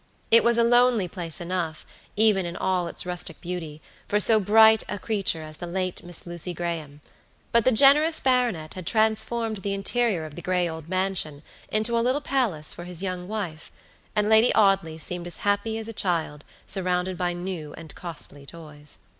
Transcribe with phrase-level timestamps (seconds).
[0.31, 4.81] It was a lonely place enough, even in all its rustic beauty, for so bright
[4.89, 7.01] a creature as the late Miss Lucy Graham,
[7.51, 12.01] but the generous baronet had transformed the interior of the gray old mansion into a
[12.01, 13.71] little palace for his young wife,
[14.15, 18.97] and Lady Audley seemed as happy as a child surrounded by new and costly toys.